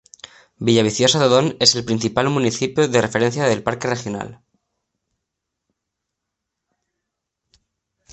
[0.67, 4.41] Villaviciosa de Odón es el principal municipio de referencia del Parque Regional.